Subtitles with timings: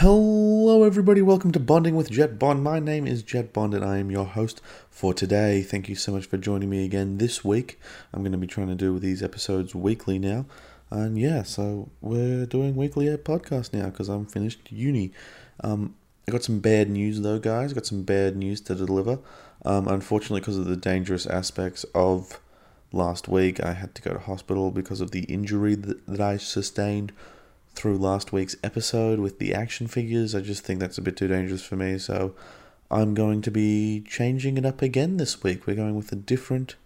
[0.00, 1.22] Hello, everybody.
[1.22, 2.62] Welcome to Bonding with Jet Bond.
[2.62, 5.62] My name is Jet Bond, and I am your host for today.
[5.62, 7.80] Thank you so much for joining me again this week.
[8.12, 10.44] I'm going to be trying to do these episodes weekly now.
[10.90, 15.12] And yeah, so we're doing weekly podcast now because I'm finished uni.
[15.64, 15.94] Um,
[16.28, 17.72] I got some bad news though, guys.
[17.72, 19.18] got some bad news to deliver.
[19.64, 22.38] Um, unfortunately, because of the dangerous aspects of
[22.92, 26.36] last week, I had to go to hospital because of the injury that, that I
[26.36, 27.14] sustained
[27.76, 30.34] through last week's episode with the action figures.
[30.34, 32.34] I just think that's a bit too dangerous for me, so
[32.90, 35.66] I'm going to be changing it up again this week.
[35.66, 36.76] We're going with a different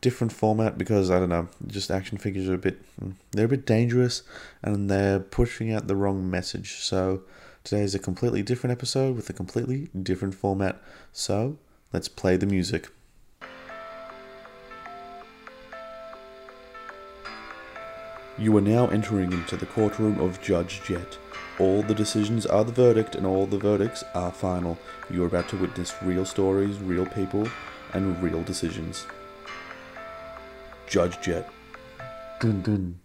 [0.00, 3.48] different format because I don't know, just action figures are a bit mm, they're a
[3.48, 4.22] bit dangerous
[4.62, 6.76] and they're pushing out the wrong message.
[6.76, 7.22] So
[7.64, 10.80] today is a completely different episode with a completely different format.
[11.12, 11.58] So,
[11.92, 12.88] let's play the music.
[18.42, 21.16] You are now entering into the courtroom of Judge Jet.
[21.60, 24.76] All the decisions are the verdict, and all the verdicts are final.
[25.08, 27.48] You are about to witness real stories, real people,
[27.92, 29.06] and real decisions.
[30.88, 31.48] Judge Jet.
[32.40, 32.98] Dun dun.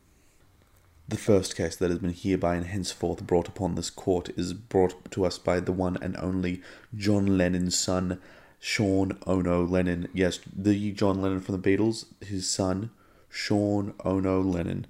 [1.07, 5.11] The first case that has been hereby and henceforth brought upon this court is brought
[5.11, 6.63] to us by the one and only
[6.95, 8.19] John Lennon's son,
[8.59, 10.07] Sean Ono Lennon.
[10.15, 12.89] Yes, the John Lennon from the Beatles, his son,
[13.29, 14.87] Sean Ono Lennon.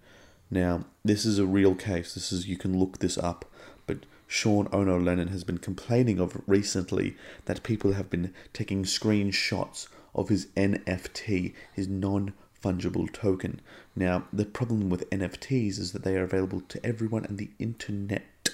[0.49, 2.13] Now, this is a real case.
[2.13, 3.45] This is you can look this up,
[3.85, 9.87] but Sean Ono Lennon has been complaining of recently that people have been taking screenshots
[10.15, 13.61] of his NFT, his non fungible token.
[13.95, 18.49] Now, the problem with NFTs is that they are available to everyone on the internet.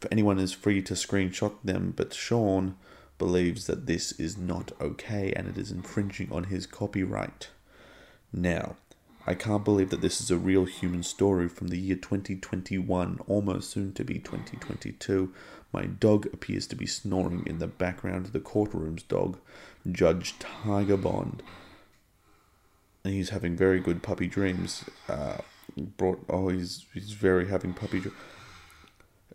[0.00, 2.76] For anyone is free to screenshot them, but Sean
[3.18, 7.48] believes that this is not okay and it is infringing on his copyright.
[8.32, 8.76] Now,
[9.26, 13.70] I can't believe that this is a real human story from the year 2021, almost
[13.70, 15.32] soon to be 2022.
[15.72, 18.26] My dog appears to be snoring in the background.
[18.26, 19.38] Of the courtroom's dog,
[19.90, 21.42] Judge Tiger Bond.
[23.02, 24.84] And he's having very good puppy dreams.
[25.08, 25.38] Uh,
[25.76, 28.16] brought oh, he's he's very having puppy dreams.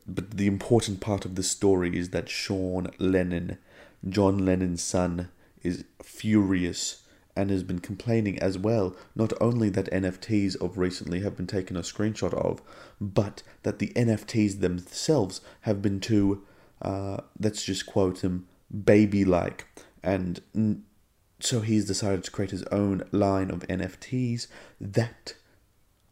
[0.07, 3.57] But the important part of the story is that Sean Lennon,
[4.07, 5.29] John Lennon's son,
[5.63, 7.00] is furious
[7.41, 11.75] and has been complaining as well, not only that NFTs of recently have been taken
[11.75, 12.61] a screenshot of,
[13.01, 16.43] but that the NFTs themselves have been too,
[16.83, 18.47] uh, let's just quote him,
[18.85, 19.67] baby like.
[20.03, 20.83] And
[21.39, 24.45] so he's decided to create his own line of NFTs
[24.79, 25.33] that,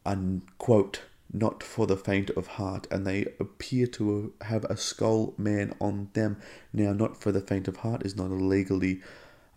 [0.04, 1.02] unquote,
[1.32, 6.10] not for the faint of heart, and they appear to have a skull man on
[6.14, 6.38] them.
[6.74, 9.02] Now, not for the faint of heart is not a legally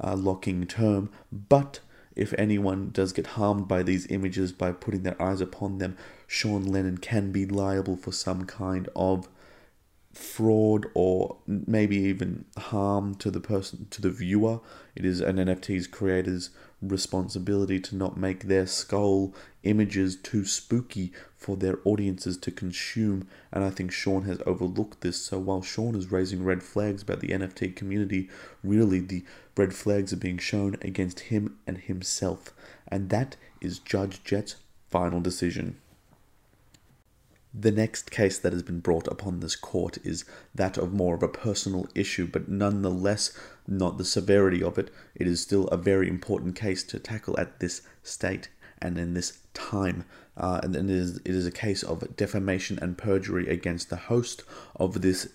[0.01, 1.81] uh, locking term, but
[2.15, 6.65] if anyone does get harmed by these images by putting their eyes upon them, Sean
[6.65, 9.29] Lennon can be liable for some kind of
[10.13, 14.61] fraud or maybe even harm to the person to the viewer.
[14.95, 16.51] It is an nft's creator's
[16.83, 19.33] responsibility to not make their skull
[19.63, 25.17] images too spooky for their audiences to consume and i think sean has overlooked this.
[25.25, 28.29] So while sean is raising red flags about the nft community
[28.63, 29.25] really the
[29.57, 32.53] red flags are being shown against him and himself
[32.89, 34.57] and that is judge jet's
[34.91, 35.77] final decision
[37.55, 40.25] the next case that has been brought upon this court is
[40.55, 43.37] that of more of a personal issue, but nonetheless,
[43.67, 44.91] not the severity of it.
[45.15, 48.49] It is still a very important case to tackle at this state
[48.81, 50.07] and in this time.
[50.35, 54.45] Uh, and it is, it is a case of defamation and perjury against the host
[54.77, 55.29] of this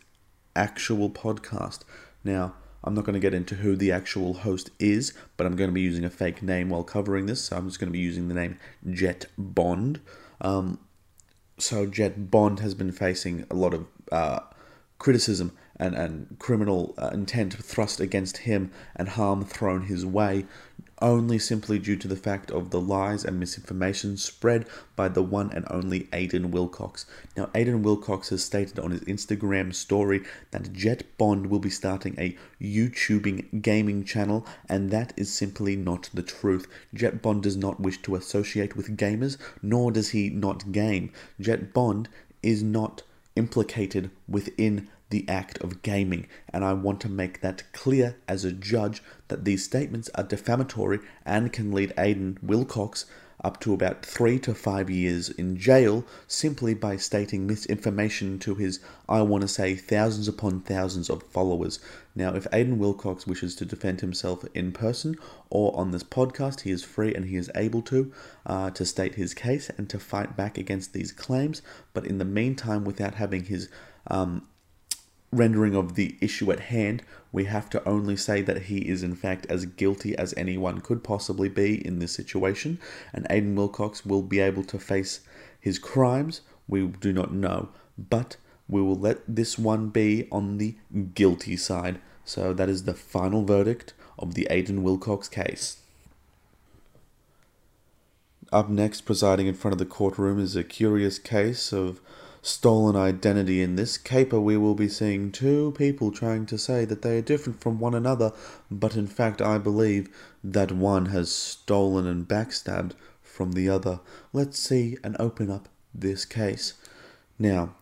[0.56, 1.82] actual podcast.
[2.24, 5.70] Now, I'm not going to get into who the actual host is, but I'm going
[5.70, 7.42] to be using a fake name while covering this.
[7.46, 8.58] So I'm just going to be using the name
[8.90, 10.00] Jet Bond.
[10.42, 10.80] Um,
[11.58, 14.40] so Jet Bond has been facing a lot of uh,
[15.00, 20.46] criticism and, and criminal uh, intent thrust against him and harm thrown his way
[21.02, 24.66] only simply due to the fact of the lies and misinformation spread
[24.96, 27.06] by the one and only Aidan Wilcox.
[27.36, 32.16] Now, Aidan Wilcox has stated on his Instagram story that Jet Bond will be starting
[32.18, 36.68] a YouTubing gaming channel, and that is simply not the truth.
[36.94, 41.12] Jet Bond does not wish to associate with gamers, nor does he not game.
[41.40, 42.10] Jet Bond
[42.42, 43.04] is not
[43.36, 48.52] implicated within the act of gaming, and I want to make that clear as a
[48.52, 53.06] judge that these statements are defamatory and can lead Aidan Wilcox
[53.44, 58.80] up to about three to five years in jail simply by stating misinformation to his,
[59.08, 61.80] I want to say, thousands upon thousands of followers.
[62.16, 65.18] Now, if Aidan Wilcox wishes to defend himself in person
[65.52, 68.12] or on this podcast, he is free and he is able to
[68.46, 71.62] uh, to state his case and to fight back against these claims.
[71.94, 73.70] But in the meantime, without having his
[74.08, 74.48] um,
[75.32, 79.16] rendering of the issue at hand, we have to only say that he is in
[79.16, 82.80] fact as guilty as anyone could possibly be in this situation,
[83.14, 85.22] and Aidan Wilcox will be able to face
[85.60, 86.42] his crimes.
[86.68, 88.38] We do not know, but
[88.70, 90.76] we will let this one be on the
[91.14, 92.00] guilty side.
[92.26, 95.78] So that is the final verdict of the Aidan Wilcox case.
[98.52, 102.00] Up next, presiding in front of the courtroom, is a curious case of
[102.48, 103.62] stolen identity.
[103.62, 107.22] In this caper, we will be seeing two people trying to say that they are
[107.22, 108.32] different from one another,
[108.72, 110.10] but in fact, I believe
[110.44, 114.00] that one has stolen and backstabbed from the other.
[114.32, 116.76] Let's see and open up this case.
[117.38, 117.76] Now,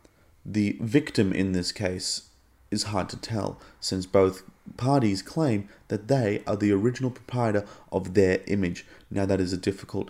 [0.43, 2.29] the victim in this case
[2.71, 4.43] is hard to tell, since both
[4.77, 8.85] parties claim that they are the original proprietor of their image.
[9.11, 10.09] Now, that is a difficult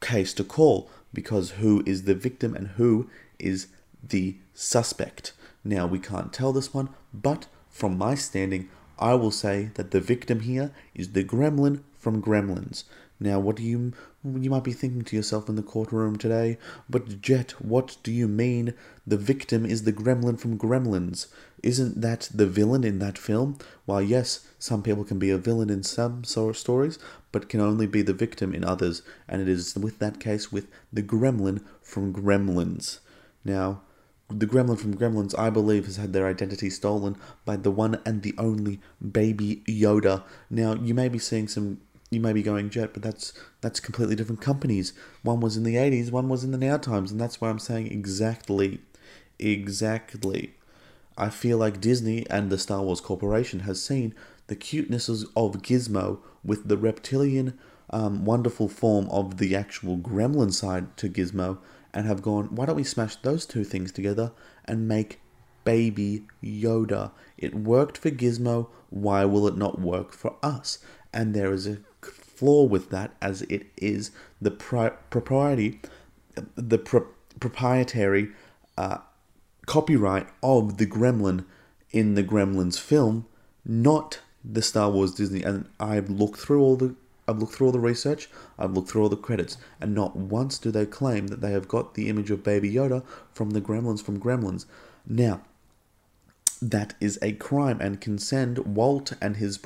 [0.00, 3.08] case to call because who is the victim and who
[3.44, 3.68] is
[4.02, 5.32] the suspect.
[5.62, 8.68] Now, we can't tell this one, but from my standing,
[8.98, 12.84] I will say that the victim here is the gremlin from Gremlins.
[13.20, 13.92] Now, what do you
[14.24, 16.58] you might be thinking to yourself in the courtroom today?
[16.88, 18.74] But Jet, what do you mean?
[19.06, 21.26] The victim is the gremlin from Gremlins.
[21.62, 23.58] Isn't that the villain in that film?
[23.84, 26.98] While yes, some people can be a villain in some sort of stories,
[27.32, 30.66] but can only be the victim in others, and it is with that case with
[30.92, 32.98] the gremlin from Gremlins.
[33.44, 33.82] Now,
[34.28, 38.22] the gremlin from Gremlins, I believe, has had their identity stolen by the one and
[38.22, 40.24] the only Baby Yoda.
[40.48, 41.80] Now, you may be seeing some
[42.10, 44.92] you may be going jet, but that's that's completely different companies.
[45.22, 47.58] One was in the eighties, one was in the now times, and that's why I'm
[47.58, 48.80] saying exactly,
[49.38, 50.54] exactly.
[51.18, 54.14] I feel like Disney and the Star Wars Corporation has seen
[54.46, 57.58] the cutenesses of Gizmo with the reptilian,
[57.90, 61.58] um, wonderful form of the actual gremlin side to Gizmo,
[61.94, 64.32] and have gone, why don't we smash those two things together
[64.64, 65.20] and make
[65.64, 67.12] Baby Yoda?
[67.38, 70.78] It worked for Gizmo, why will it not work for us?
[71.12, 74.10] And there is a flaw with that, as it is
[74.42, 75.80] the pri- propriety,
[76.56, 77.06] the pro-
[77.38, 78.30] proprietary
[78.76, 78.98] uh,
[79.66, 81.44] copyright of the Gremlin
[81.92, 83.26] in the Gremlins film,
[83.64, 85.42] not the Star Wars Disney.
[85.42, 88.28] And I've looked through all the I've looked through all the research,
[88.58, 91.68] I've looked through all the credits, and not once do they claim that they have
[91.68, 94.66] got the image of Baby Yoda from the Gremlins from Gremlins.
[95.06, 95.42] Now,
[96.60, 99.58] that is a crime and can send Walt and his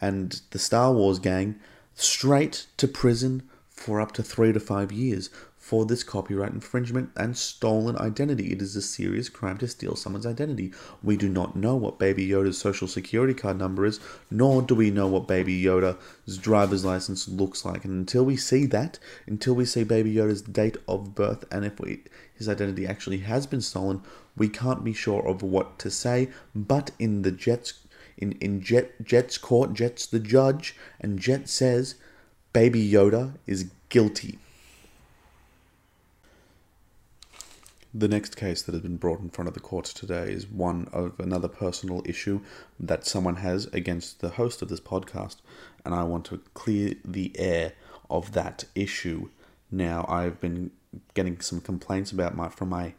[0.00, 1.56] and the Star Wars gang
[1.94, 5.30] straight to prison for up to three to five years
[5.66, 8.52] for this copyright infringement and stolen identity.
[8.52, 10.72] It is a serious crime to steal someone's identity.
[11.02, 13.98] We do not know what Baby Yoda's social security card number is,
[14.30, 17.84] nor do we know what Baby Yoda's driver's license looks like.
[17.84, 21.80] And until we see that, until we see Baby Yoda's date of birth and if
[21.80, 24.02] we, his identity actually has been stolen,
[24.36, 26.28] we can't be sure of what to say.
[26.54, 27.74] But in the Jets
[28.16, 31.96] in, in Jet Jet's court, Jet's the judge, and Jet says
[32.52, 34.38] Baby Yoda is guilty.
[37.94, 40.88] The next case that has been brought in front of the court today is one
[40.92, 42.40] of another personal issue
[42.78, 45.36] that someone has against the host of this podcast,
[45.84, 47.72] and I want to clear the air
[48.10, 49.30] of that issue.
[49.70, 50.72] Now, I've been
[51.14, 52.94] getting some complaints about my from my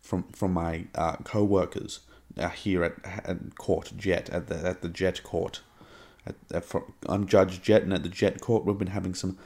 [0.00, 2.00] from from my uh, co-workers
[2.36, 5.62] uh, here at, at court Jet at the at the Jet court.
[6.26, 9.38] At, at, for, I'm Judge Jet, and at the Jet court we've been having some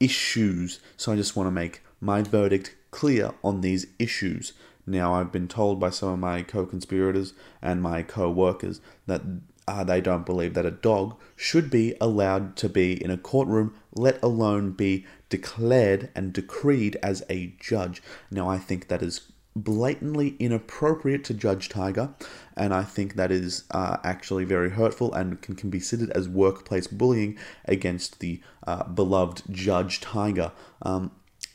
[0.00, 0.80] issues.
[0.96, 4.52] So I just want to make my verdict clear on these issues.
[4.86, 7.32] Now I've been told by some of my co-conspirators
[7.62, 9.22] and my co-workers that
[9.68, 13.74] uh, they don't believe that a dog should be allowed to be in a courtroom,
[13.94, 18.02] let alone be declared and decreed as a judge.
[18.30, 19.20] Now I think that is
[19.54, 22.14] blatantly inappropriate to Judge Tiger,
[22.56, 26.28] and I think that is uh, actually very hurtful and can, can be considered as
[26.28, 30.52] workplace bullying against the uh, beloved Judge Tiger.
[30.82, 31.10] Um,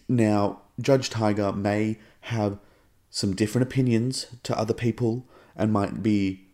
[0.08, 2.60] now, Judge Tiger may have
[3.10, 6.46] some different opinions to other people and might be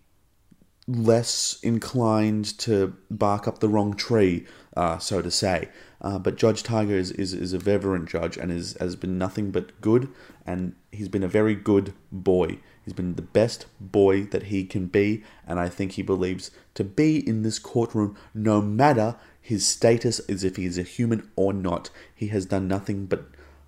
[0.88, 5.70] less inclined to bark up the wrong tree, uh, so to say.
[6.02, 9.52] Uh, but Judge Tiger is, is, is a reverent judge and is, has been nothing
[9.52, 10.10] but good,
[10.46, 12.58] and he's been a very good boy.
[12.84, 16.84] He's been the best boy that he can be, and I think he believes to
[16.84, 21.54] be in this courtroom no matter his status as if he is a human or
[21.54, 21.92] not.
[22.14, 23.26] He has done nothing but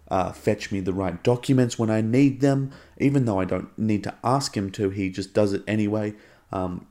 [0.10, 4.04] uh, fetch me the right documents when I need them, even though I don't need
[4.04, 6.14] to ask him to, he just does it anyway.
[6.52, 6.88] Um,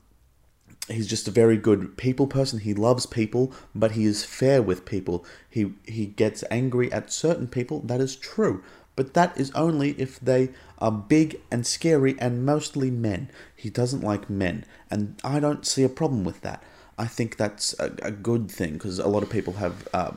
[0.89, 2.61] he's just a very good people person.
[2.61, 5.25] He loves people, but he is fair with people.
[5.49, 7.81] He he gets angry at certain people.
[7.81, 8.63] That is true,
[8.97, 13.31] but that is only if they are big and scary and mostly men.
[13.55, 16.63] He doesn't like men, and I don't see a problem with that.
[16.99, 20.13] I think that's a, a good thing because a lot of people have uh,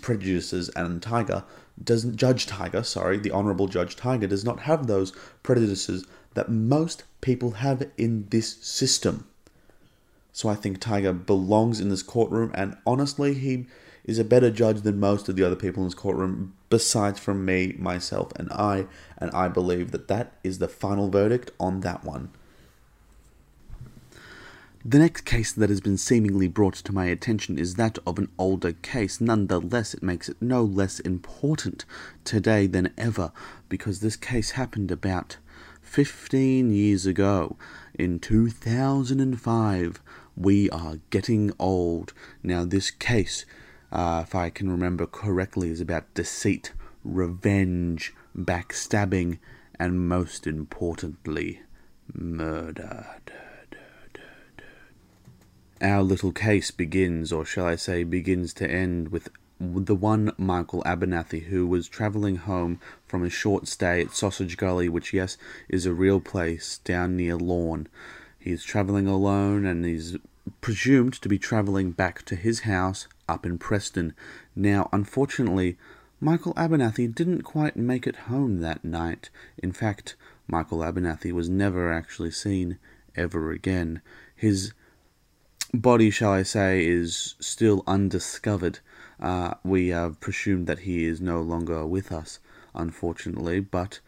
[0.00, 1.44] prejudices, and Tiger
[1.82, 2.16] doesn't.
[2.16, 5.12] Judge Tiger, sorry, the Honorable Judge Tiger does not have those
[5.42, 9.26] prejudices that most people have in this system.
[10.32, 13.66] So I think Tiger belongs in this courtroom, and honestly, he
[14.04, 17.44] is a better judge than most of the other people in this courtroom, besides from
[17.44, 18.86] me, myself, and I.
[19.18, 22.30] And I believe that that is the final verdict on that one.
[24.82, 28.30] The next case that has been seemingly brought to my attention is that of an
[28.38, 29.20] older case.
[29.20, 31.84] Nonetheless, it makes it no less important
[32.24, 33.30] today than ever
[33.68, 35.36] because this case happened about
[35.82, 37.58] 15 years ago
[37.92, 40.00] in 2005.
[40.34, 42.14] We are getting old.
[42.42, 43.44] Now, this case,
[43.92, 46.72] uh, if I can remember correctly, is about deceit,
[47.04, 49.40] revenge, backstabbing,
[49.78, 51.60] and most importantly,
[52.14, 53.20] murder.
[55.82, 60.82] Our little case begins, or shall I say, begins to end, with the one Michael
[60.84, 65.36] Abernathy who was travelling home from a short stay at Sausage Gully, which, yes,
[65.68, 67.88] is a real place down near Lorne.
[68.38, 70.16] He's travelling alone and he's
[70.60, 74.14] presumed to be travelling back to his house up in Preston.
[74.56, 75.76] Now, unfortunately,
[76.20, 79.30] Michael Abernathy didn't quite make it home that night.
[79.58, 82.78] In fact, Michael Abernathy was never actually seen
[83.14, 84.00] ever again.
[84.34, 84.72] His
[85.72, 88.80] body, shall I say, is still undiscovered.
[89.18, 92.38] Uh, we have presumed that he is no longer with us,
[92.74, 94.00] unfortunately, but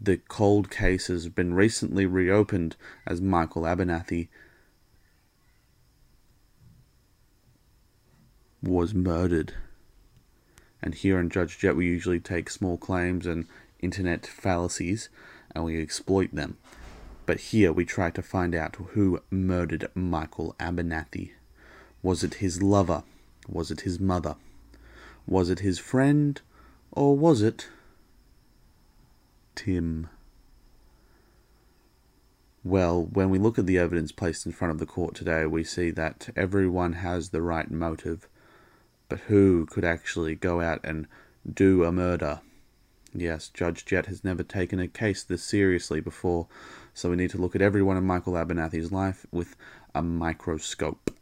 [0.00, 4.28] the cold case has been recently reopened as Michael Abernathy
[8.62, 9.54] was murdered.
[10.80, 13.46] And here in Judge Jet, we usually take small claims and
[13.80, 15.08] internet fallacies
[15.54, 16.58] and we exploit them.
[17.28, 21.32] But here we try to find out who murdered Michael Abernathy.
[22.02, 23.02] Was it his lover?
[23.46, 24.36] Was it his mother?
[25.26, 26.40] Was it his friend?
[26.90, 27.68] Or was it
[29.54, 30.08] Tim?
[32.64, 35.64] Well, when we look at the evidence placed in front of the court today, we
[35.64, 38.26] see that everyone has the right motive.
[39.10, 41.06] But who could actually go out and
[41.46, 42.40] do a murder?
[43.14, 46.46] Yes, Judge Jet has never taken a case this seriously before,
[46.98, 49.54] so we need to look at everyone in Michael Abernathy's life with
[49.94, 51.16] a microscope.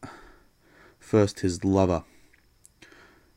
[0.98, 2.02] First, his lover,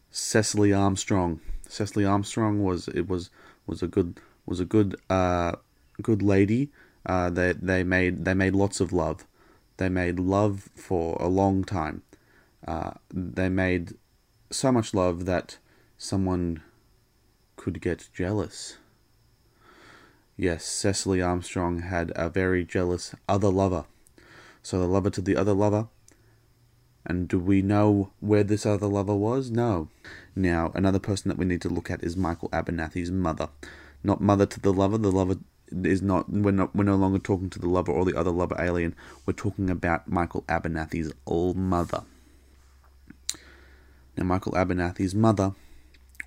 [0.09, 1.41] Cecily Armstrong.
[1.67, 3.29] Cecily Armstrong was it was
[3.67, 5.57] was a good was a good uh,
[6.01, 6.69] good lady.
[7.05, 9.25] Uh, they they made they made lots of love.
[9.75, 12.03] They made love for a long time.
[12.65, 13.95] Uh, they made
[14.49, 15.57] so much love that
[15.97, 16.61] someone
[17.57, 18.77] could get jealous.
[20.41, 23.83] Yes, Cecily Armstrong had a very jealous other lover.
[24.63, 25.89] So the lover to the other lover.
[27.05, 29.51] And do we know where this other lover was?
[29.51, 29.89] No.
[30.37, 33.49] Now, another person that we need to look at is Michael Abernathy's mother.
[34.01, 34.97] Not mother to the lover.
[34.97, 35.39] The lover
[35.73, 36.29] is not.
[36.29, 36.73] We're not.
[36.73, 38.95] We're no longer talking to the lover or the other lover alien.
[39.25, 42.05] We're talking about Michael Abernathy's old mother.
[44.15, 45.51] Now, Michael Abernathy's mother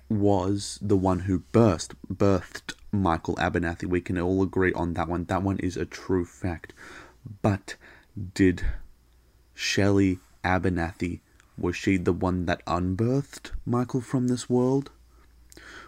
[0.07, 3.85] was the one who burst, birthed Michael Abernathy.
[3.85, 5.25] We can all agree on that one.
[5.25, 6.73] That one is a true fact.
[7.41, 7.75] But
[8.35, 8.63] did
[9.55, 11.21] Shelley Abernathy,
[11.57, 14.91] was she the one that unbirthed Michael from this world?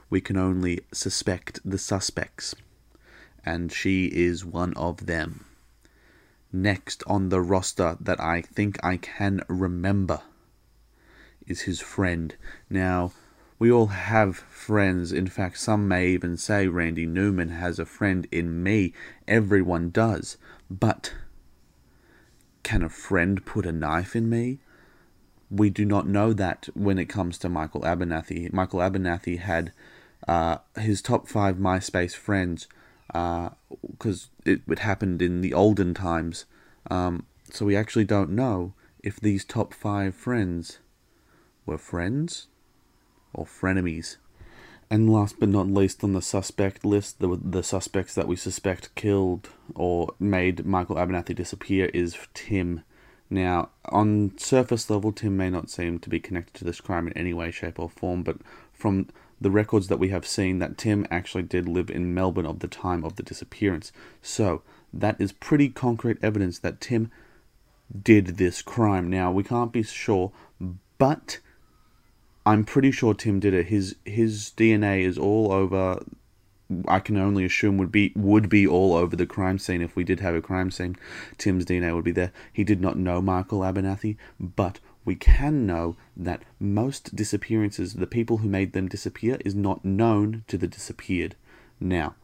[0.10, 2.56] We can only suspect the suspects,
[3.46, 5.46] and she is one of them.
[6.52, 10.22] Next on the roster that I think I can remember
[11.46, 12.36] is his friend.
[12.70, 13.12] Now,
[13.58, 15.12] we all have friends.
[15.12, 18.94] In fact, some may even say Randy Newman has a friend in me.
[19.28, 20.38] Everyone does.
[20.70, 21.14] But
[22.64, 24.60] can a friend put a knife in me?
[25.50, 28.52] We do not know that when it comes to Michael Abernathy.
[28.52, 29.72] Michael Abernathy had
[30.28, 32.68] uh, his top five MySpace friends
[33.08, 36.46] because uh, it, it happened in the olden times.
[36.90, 40.80] Um, so we actually don't know if these top five friends
[41.66, 42.48] were friends
[43.36, 44.18] or frenemies.
[44.90, 48.94] And last but not least on the suspect list, the, the suspects that we suspect
[48.96, 52.84] killed or made Michael Abernathy disappear is Tim.
[53.30, 57.14] Now, on surface level, Tim may not seem to be connected to this crime in
[57.14, 58.38] any way, shape, or form, but
[58.72, 59.08] from
[59.42, 62.68] the records that we have seen, that Tim actually did live in Melbourne of the
[62.68, 63.92] time of the disappearance.
[64.22, 64.62] So,
[64.94, 67.12] that is pretty concrete evidence that Tim
[68.04, 69.10] did this crime.
[69.10, 70.32] Now, we can't be sure,
[70.98, 71.40] but
[72.46, 73.68] I'm pretty sure Tim did it.
[73.68, 76.04] His his DNA is all over
[76.88, 80.04] I can only assume would be would be all over the crime scene if we
[80.04, 80.96] did have a crime scene.
[81.38, 82.32] Tim's DNA would be there.
[82.52, 88.38] He did not know Michael Abernathy, but we can know that most disappearances, the people
[88.38, 91.36] who made them disappear, is not known to the disappeared.
[91.80, 92.16] Now,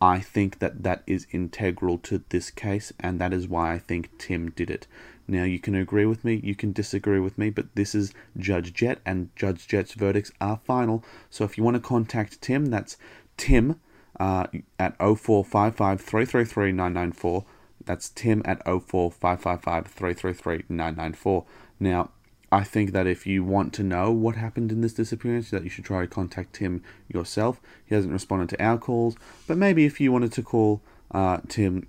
[0.00, 4.10] I think that that is integral to this case, and that is why I think
[4.18, 4.86] Tim did it.
[5.28, 8.72] Now, you can agree with me, you can disagree with me, but this is Judge
[8.72, 11.02] Jet, and Judge Jet's verdicts are final.
[11.30, 12.96] So if you want to contact Tim, that's
[13.36, 13.80] Tim
[14.20, 14.46] uh,
[14.78, 17.44] at 0455
[17.84, 21.44] That's Tim at 0455
[21.80, 22.10] Now,
[22.52, 25.70] I think that if you want to know what happened in this disappearance, that you
[25.70, 27.60] should try to contact Tim yourself.
[27.84, 29.16] He hasn't responded to our calls,
[29.46, 30.80] but maybe if you wanted to call
[31.10, 31.88] uh, Tim,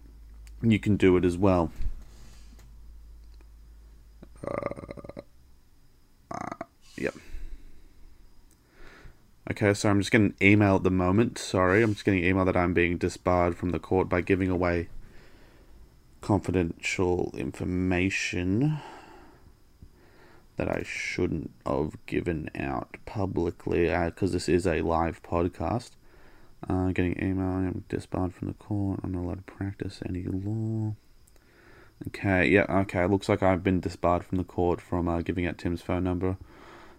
[0.62, 1.72] you can do it as well.
[4.46, 5.22] Uh,
[6.98, 7.13] yep.
[9.50, 11.38] Okay, so I'm just getting an email at the moment.
[11.38, 14.50] Sorry, I'm just getting an email that I'm being disbarred from the court by giving
[14.50, 14.89] away
[16.22, 18.79] confidential information
[20.58, 25.91] that I shouldn't have given out publicly because uh, this is a live podcast.
[26.67, 29.00] Uh, getting email, I'm disbarred from the court.
[29.03, 30.96] I'm not allowed to practice any law.
[32.07, 33.03] Okay, yeah, okay.
[33.03, 36.03] It Looks like I've been disbarred from the court from uh, giving out Tim's phone
[36.03, 36.37] number,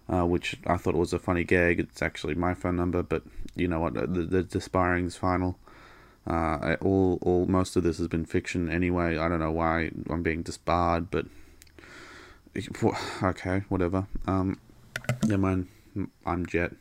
[0.09, 1.79] uh, which I thought was a funny gag.
[1.79, 3.23] It's actually my phone number, but
[3.55, 3.93] you know what?
[3.93, 5.57] The, the disbarring is final.
[6.27, 9.17] Uh, all, all, most of this has been fiction anyway.
[9.17, 11.25] I don't know why I'm being disbarred, but
[13.23, 14.07] okay, whatever.
[14.27, 14.59] Um,
[15.25, 15.69] yeah, man,
[16.25, 16.73] I'm Jet.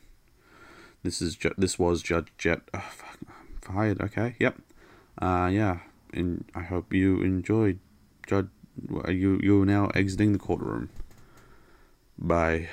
[1.02, 1.52] This is Jet.
[1.56, 2.62] This was Judge Jet.
[2.74, 3.18] Oh, fuck,
[3.62, 4.00] fired.
[4.00, 4.56] Okay, yep.
[5.20, 5.78] Uh, yeah.
[6.12, 7.78] And I hope you enjoyed.
[8.28, 8.48] Judge,
[9.08, 10.90] you you are now exiting the courtroom.
[12.18, 12.68] Bye.